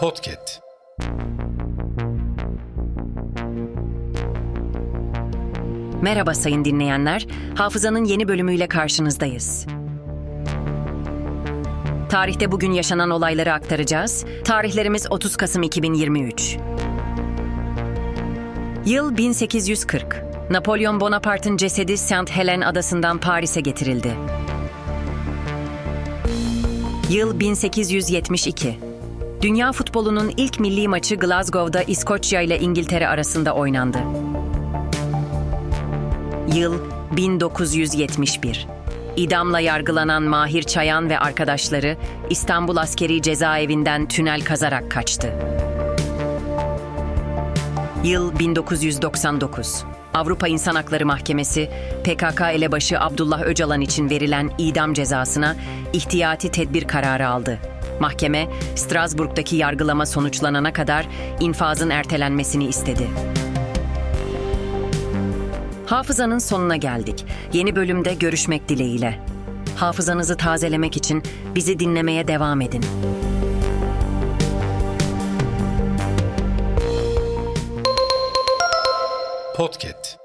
[0.00, 0.60] Podcast.
[6.02, 7.26] Merhaba sayın dinleyenler.
[7.54, 9.66] Hafızanın yeni bölümüyle karşınızdayız.
[12.08, 14.24] Tarihte bugün yaşanan olayları aktaracağız.
[14.44, 16.56] Tarihlerimiz 30 Kasım 2023.
[18.86, 20.24] Yıl 1840.
[20.50, 24.16] Napolyon Bonaparte'ın cesedi Saint Helen adasından Paris'e getirildi.
[27.10, 28.89] Yıl 1872.
[29.42, 33.98] Dünya futbolunun ilk milli maçı Glasgow'da İskoçya ile İngiltere arasında oynandı.
[36.54, 36.78] Yıl
[37.16, 38.66] 1971.
[39.16, 41.96] İdamla yargılanan Mahir Çayan ve arkadaşları
[42.30, 45.32] İstanbul Askeri Cezaevinden tünel kazarak kaçtı.
[48.04, 49.84] Yıl 1999.
[50.14, 51.70] Avrupa İnsan Hakları Mahkemesi,
[52.04, 55.56] PKK elebaşı Abdullah Öcalan için verilen idam cezasına
[55.92, 57.69] ihtiyati tedbir kararı aldı.
[58.00, 61.06] Mahkeme, Strasbourg'daki yargılama sonuçlanana kadar
[61.40, 63.08] infazın ertelenmesini istedi.
[65.86, 67.24] Hafızanın sonuna geldik.
[67.52, 69.18] Yeni bölümde görüşmek dileğiyle.
[69.76, 71.22] Hafızanızı tazelemek için
[71.54, 72.84] bizi dinlemeye devam edin.
[79.56, 80.19] Podcast.